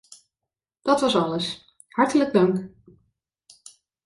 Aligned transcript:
Dat 0.81 1.01
was 1.01 1.15
alles- 1.15 1.65
hartelijk 1.95 2.33
dank. 2.33 2.69